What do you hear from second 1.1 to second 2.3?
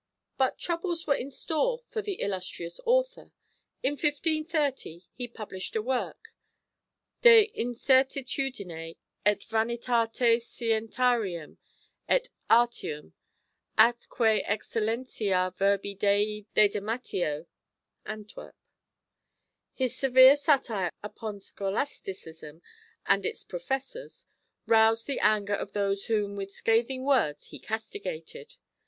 in store for the